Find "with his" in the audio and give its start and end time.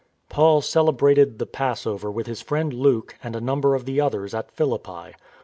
2.09-2.41